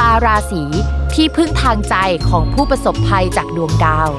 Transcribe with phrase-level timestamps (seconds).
[0.00, 0.62] ตาราศี
[1.14, 1.94] ที่พึ่งทางใจ
[2.28, 4.10] ของผู้ประสบภัยจากดวงดาว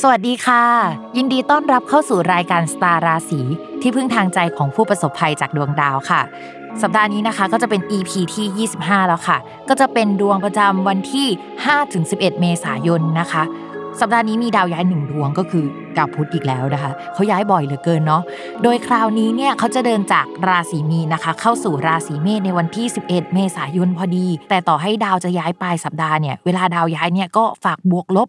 [0.00, 0.64] สวัสดีค่ะ
[1.16, 3.40] ยินดีต้อนรับเข้าสู่รายการสตาราศี
[3.82, 6.20] ที่พึ่งทางใจของผู้ประสบภัยจากดวงดาวค่ะ
[6.82, 11.26] สัปดาห์นี้นะคะก็จะเป็น EP ที่ 25 แล้วค่ะ ก็จะเป็นดวงประจำวันที่
[11.84, 13.42] 5-11 เมษายนนะคะ
[14.00, 15.64] สัปดาห์นี้มีดาวย้ายหนึ่งดวงก็คือ
[15.96, 18.22] ดาวพุธอีกแล้วนะคะเขาย้ายบ่อยเหลือเกินเนาะ
[18.62, 28.28] โดยคราวนี้เนี่ยเขาจะเดินจากราศีมีนะคะ เข้าสู่ราศีเมษในวันที่ 11 เมษายนพอดี แต่ต่อให้ดาวจะย้ายปลายสัปดาห์เนี่ยเวลาดาวย้ายเนี่ยก็ฝากบวกลบ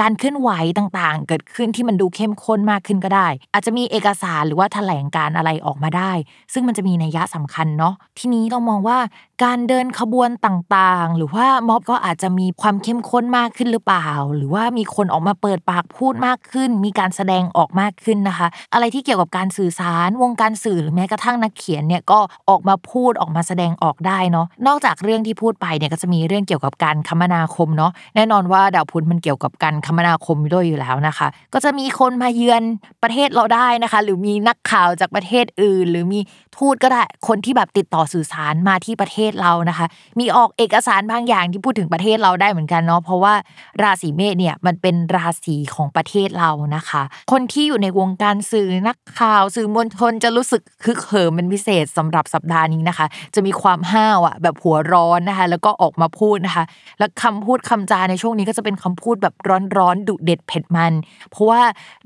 [0.00, 6.12] การเคลื่อนไหวต่างๆ เกิดขึ้นที่มันดูเข้มข้นมากขึ้นก็ได้ อาจจะมีเอกสารหรือว่าแถลงการอะไรออกมาได้
[6.52, 8.98] ซึ่งมันจะมีนัยยะสำคัญเนาะทีนี้เรามองว่า
[9.44, 22.18] การเดินขบวนต่างๆ หรือว่าม็อบก็อาจจะมีความเข้มข้นมากขึ้นหรือเปล่า หรือว่ามีคนออกมาเปิดปากพูดมากขึ้น มีการแสดงออกมากขึ้นนะคะ อะไรที่เกี่ยวกับการสื่อสารวงการสื่อหรือแม้กระทั่งนักเขียนเนี่ยก็
[22.48, 32.62] ออกมาพูดออกมาแสดงออกได้เนาะนอกจากเรื่องที่พูดไปเนี่ยก็จะมีเรื่องเกี่ยวกับการคมนาคมเนาะแน่นอนว่าดาวพุธมันเกี่ยวกับการคมนาคมด้วยอยู่แล้วนะคะ ก็จะมีคนมาเยือน
[33.02, 36.20] ประเทศเราได้นะคะ หรือมีนักข่าวจากประเทศอื่น หรือมี
[36.56, 39.86] ทูตก็ได้คนที่แบบติดต่อสื่อสารมาที่ประเทศเรานะคะ
[40.18, 43.34] มีออกเอกสารบางอย่างที่พูดถึงประเทศเราได้เหมือนกันเนาะเพราะว่า
[43.82, 47.02] ราศีเมษเนี่ยมันเป็นราศีของประเทศเรานะคะ
[47.32, 56.64] คนที่อยู่ในวงการสื่อนักข่าวสื่อมวลชนจะรู้สึกคึกเหิมเป็นพิเศษสำหรับสัปดาห์นี้นะคะ จะมีความห้าวอะแบบหัวร้อนนะคะ แล้วก็ออกมาพูดนะคะ
[56.98, 59.34] แล้วคำพูดคำจาในช่วงนี้ก็จะเป็นคำพูดแบบ
[59.78, 60.92] ร้อนๆดุเด็ดเผ็ดมัน
[61.30, 61.60] เพราะว่า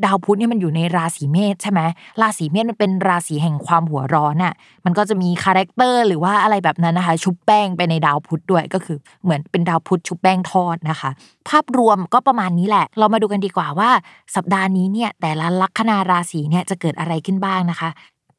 [0.04, 1.80] ดาวพุธเนี่ยมันอยู่ในราศีเมษใช่ไหม
[2.20, 4.54] ราศีเมษมันเป็นราศีแห่งความหัวร้อนอะ
[4.84, 11.10] มันก็จะมีคาแรคเตอร์หรือว่าอะไรแบบนั้นนะคะชุบแป้งไปในดาวพุธด้วยก็คือเหมือนเป็นดาวพุธชุบแป้งทอดนะคะ
[11.48, 13.90] ภาพรวมก็ประมาณนี้แหละ เรามาดูกันดีกว่าว่า
[14.36, 17.90] สัปดาห์นี้เนี่ยแต่ละลัคนาราศีเนี่ยจะเกิดอะไรขึ้นบ้างนะคะ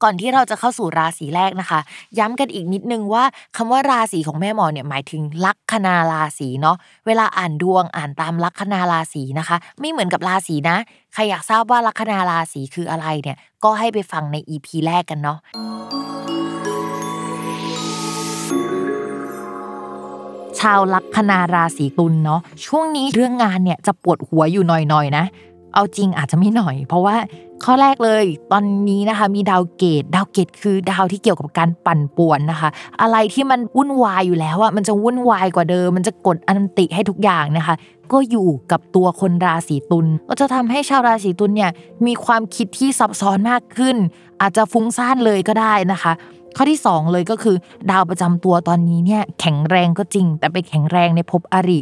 [0.04, 1.80] ก่อนที่เราจะเข้าสู่ราศีแรกนะคะ
[2.20, 3.24] ย้ำกันอีกนิดนึงว่า
[3.56, 6.78] คำว่าราศีของแม่หมอเนี่ยหมายถึงลัคนาราศีเนาะ
[7.08, 10.78] เวลาอ่านดวงอ่านตามลัคนาราศีนะคะ ไม่เหมือนกับราศีนะ
[11.14, 25.26] ใครอยากทราบว่าลัคนาราศีคืออะไรเนี่ยก็ให้ไปฟังใน EP แรกกันเนาะาวลัคนาราศีตุลเนาะช่วงนี้เรื่องงานเนี่ยจะปวดหัวอยู่หน่อยๆนะ
[25.74, 27.16] เอาจริงอาจจะไม่หน่อย เพราะว่า
[27.64, 32.70] ข้อแรกเลยตอนนี้นะคะมีดาวเกตุดาวเกตุคือดาวที่เกี่ยวกับการปั่นป่วนนะคะ
[33.02, 37.76] อะไรที่มันวุ่นวายอยู่แล้วอะมันจะวุ่นวายกว่าเดิม มันจะกดอันติให้ทุกอย่างนะคะ
[38.12, 41.72] ก็อยู่กับตัวคนราศีตุลก็จะทำให้ชาวราศีตุลเนี่ย
[42.06, 43.96] มีความคิดที่ซับซ้อนมากขึ้น
[44.42, 46.12] อาจจะฟุ้งซ่านเลยก็ได้นะคะ
[46.56, 47.56] ข้อที่ 2 เลยก็คือ
[47.92, 51.80] ดาวประจำตัวตอนนี้เนี่ยแข็งแรงก็จริง แต่ไปแข็งแรงในภพอริ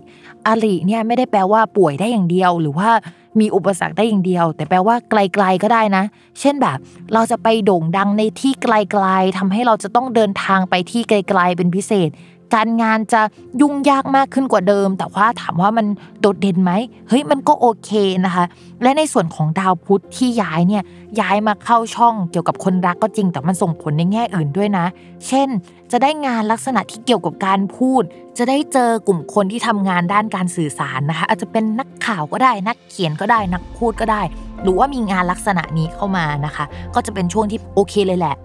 [0.47, 2.89] อริเนี่ยไม่ได้แปลว่าป่วยได้อย่างเดียว หรือว่า
[3.39, 6.03] มีอุปสรรคได้อย่างเดียว แต่แปลว่าไกลๆก็ได้นะ
[6.39, 6.77] เช่นแบบ
[7.13, 12.09] เราจะไปโด่งดังในที่ไกลๆทำให้เราจะต้องเดินทางไปที่ไกลๆเป็นพิเศษ
[12.55, 13.21] การงานจะ
[13.61, 15.85] ยุ่งยากมากขึ้นกว่าเดิม แต่ว่าถามว่ามัน
[16.21, 16.71] โดดเด่นไหม
[17.09, 17.91] เฮ้ยมันก็โอเค
[18.25, 18.45] นะคะ
[18.81, 20.83] และในส่วนของดาวพุธที่ย้ายเนี่ย
[21.19, 24.85] ย้ายมาเข้าช่องเกี่ยวกับคนรักก็จริง แต่มันส่งผลในแง่อื่นด้วยนะ
[25.27, 25.49] เช่น
[25.91, 28.03] จะได้งานลักษณะที่เกี่ยวกับการพูด
[28.37, 34.21] จะได้เจอกลุ่มคนที่ทำงานด้านการสื่อสารนะคะ อาจจะเป็นนักข่าวก็ได้ นักเขียนก็ได้ นักพูดก็ได้
[34.63, 36.65] หรือว่ามีงานลักษณะนี้เข้ามานะคะ
[36.95, 38.35] ก็จะเป็นช่วงที่โอเคเลยแหละ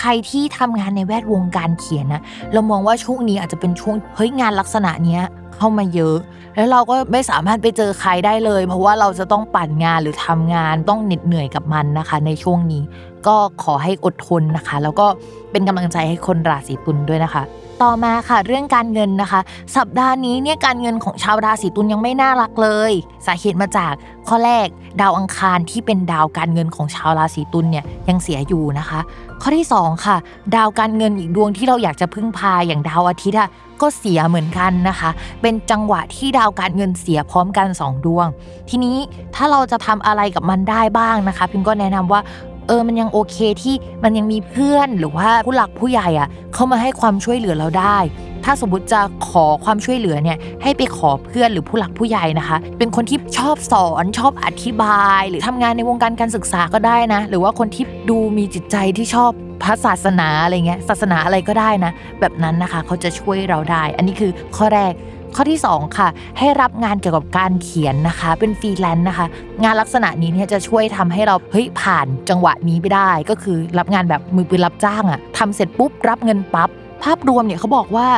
[0.00, 2.22] ใครที่ทำงานในแวดวงการเขียนนะ
[2.52, 5.22] เรามองว่าช่วงนี้อาจจะเป็นช่วงเฮ้ยงานลักษณะเนี้ย
[5.56, 6.16] เข้ามาเยอะ
[6.56, 12.82] แล้วเราก็ไม่สามารถไปเจอใครได้เลย เพราะว่าเราจะต้องปั่นงานหรือทำงานต้องเหน็ดเหนื่อยกับมันนะคะ ในช่วงนี้
[13.26, 15.06] ก็ขอให้อดทนนะคะ แล้วก็
[15.50, 17.42] เป็นกำลังใจให้คนราศีตุลด้วยนะคะ
[17.82, 19.40] ต่อมาค่ะเรื่องการเงินนะคะ
[19.76, 22.92] สัปดาห์นี้เนี่ยการเงินของชาวราศีตุลยังไม่น่ารักเลย
[23.26, 23.92] สาเหตุมาจาก
[24.28, 24.66] ข้อแรก
[25.00, 29.00] ดาวอังคารที่เป็นดาวการเงินของชาวราศีตุลเนี่ยยังเสียอยู่นะคะ
[29.42, 30.16] ข้อที่ 2 ค่ะ
[30.54, 33.48] ดาวการเงินอีกดวงที่เราอยากจะพึ่งพาอย่างดาวอาทิตย์อะ
[33.80, 35.10] ก็เสียเหมือนกันนะคะ
[35.42, 38.26] เป็นจังหวะที่ดาวการเงินเสียพร้อมกัน 2 ดวง
[38.68, 38.96] ทีนี้
[39.34, 42.20] ถ้าเราจะทำอะไรกับมันได้บ้างนะคะ พิมก็แนะนำว่า
[42.66, 43.74] เออ มันยังโอเคที่
[44.04, 47.98] มันยังมีเพื่อนหรือว่าผู้หลักผู้ใหญ่อะเข้ามาให้ความช่วยเหลือเราได้
[48.44, 59.30] ถ้าสมมติจะขอความช่วยเหลือเนี่ยให้ไปขอเพื่อนหรือผู้หลักผู้ใหญ่นะคะ เป็นคนที่ชอบสอนชอบอธิบาย หรือทำงานในวงการการศึกษาก็ได้นะ หรือว่าคนที่ดูมีจิตใจที่ชอบ
[59.62, 64.94] พระศาสนาอะไรเงี้ยศาสนาอะไรก็ได้นะ แบบนั้นนะคะเขาจะช่วยเราได้ อันนี้คือข้อแรก
[65.38, 69.26] ข้อที่ 2 ค่ะ ให้รับงานเกี่ยวกับการเขียนนะคะ เป็นฟรีแลนซ์นะคะ
[69.64, 76.70] งานลักษณะนี้เนี่ยจะช่วยทำให้เราเฮ้ยผ่านจังหวะนี้ไปได้ ก็คือรับงานแบบมือปืนรับจ้างอะทำเสร็จปุ๊บรับเงินปั๊บ
[77.02, 78.08] ภาพรวมเนี่ยเขาบอกว่า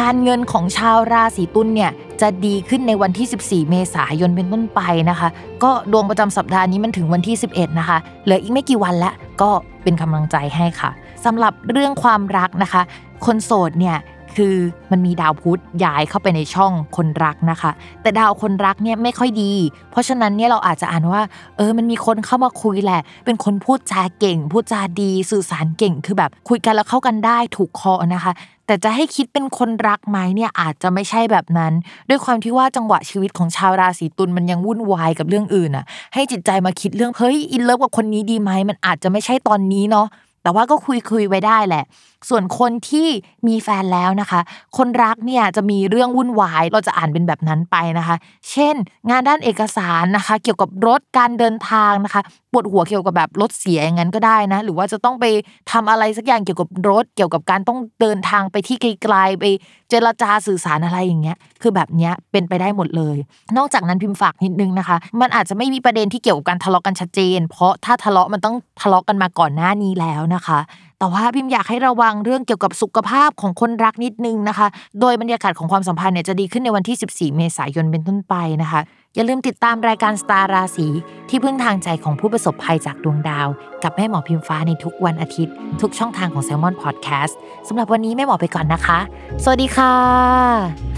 [0.00, 1.90] การเงินของชาวราศีตุลเนี่ย
[2.20, 4.80] จะดีขึ้นในวันที่ 14 เมษายนเป็นต้นไป
[5.10, 5.28] นะคะ
[5.62, 9.50] ก็ดวงประจำสัปดาห์นี้มันถึงวันที่ 11 นะคะ เหลืออีกไม่กี่วันแล้วก็
[9.82, 10.90] เป็นกำลังใจให้ค่ะ
[11.24, 12.82] สำหรับเรื่องความรักนะคะ
[13.26, 13.96] คนโสดเนี่ย
[14.36, 14.56] คือ
[14.90, 17.70] มันมีดาวพุธย้ายเข้าไปในช่องคนรักนะคะ
[18.02, 19.52] แต่ดาวคนรักเนี่ยไม่ค่อยดี
[19.90, 21.22] เพราะฉะนั้นเนี่ยเราอาจจะอ่านว่า
[21.56, 28.32] เออมันมีคนเข้ามาคุยแหละ เป็นคนพูดจาเก่ง พูดจาดีสื่อสารเก่งคือแบบคุยกันแล้วเข้ากันได้ถูกคอนะคะ
[28.66, 31.72] แต่จะให้คิดเป็นคนรักไหมเนี่ยอาจจะไม่ใช่แบบนั้น
[32.08, 35.84] ด้วยความที่ว่าจังหวะชีวิตของชาวราศีตุลมันยังวุ่นวายกับเรื่องอื่นอะ
[36.14, 40.06] ให้จิตใจมาคิดเรื่องเฮ้ยอินเลิฟกับคนนี้ดีไหมมันอาจจะไม่ใช่ตอนนี้เนาะ
[40.42, 41.84] แต่ว่าก็คุยคุยไว้ได้แหละ
[42.28, 43.08] ส่วนคนที่
[43.48, 44.40] มีแฟนแล้วนะคะ
[44.76, 48.16] คนรักเนี่ยจะมีเรื่องวุ่นวาย เราจะอ่านเป็นแบบนั้นไปนะคะ
[48.50, 48.74] เช่น
[49.10, 52.22] งานด้านเอกสารนะคะ เกี่ยวกับรถการเดินทางนะคะ
[52.52, 55.24] ปวดหัวเกี่ยวกับแบบรถเสียอย่างนั้นก็ได้นะ หรือว่าจะต้องไป
[55.70, 59.44] ทำอะไรสักอย่างเกี่ยวกับรถ เกี่ยวกับการต้องเดินทางไปที่ไกลๆไป
[59.90, 63.16] เจรจาสื่อสารอะไรอย่างเงี้ย คือแบบเนี้ยเป็นไปได้หมดเลย
[63.56, 70.58] นอกจากนั้นพิมพ์ฝากนิดนึงนะคะ มันอาจจะไม่มีประเด็นที่เกี่ยวกับการทะเลาะกันชัดเจน เพราะถ้าทะเลาะมันต้องทะเลาะกันมาก่อนหน้านี้แล้วนะคะ
[70.98, 74.66] แต่ว่าพิมอยากให้ระวังเรื่องเกี่ยวกับสุขภาพของคนรักนิดนึงนะคะ
[75.00, 78.80] โดยบรรยากาศของความสัมพันธ์เนี่ยจะดีขึ้นในวันที่ 14 เมษายนเป็นต้นไปนะคะ
[79.14, 80.86] อย่าลืมติดตามรายการสตาร์ราศี
[81.28, 83.48] ที่พึ่งทางใจของผู้ประสบภัยจากดวงดาว
[83.82, 87.32] กับแม่หมอพิมฟ้าในทุกวันอาทิตย์ ทุกช่องทางของ s ซ l m o n Podcast
[87.68, 88.98] สำหรับวันนี้แม่หมอไปก่อนนะคะ
[89.44, 90.91] สวัสดีค่ะ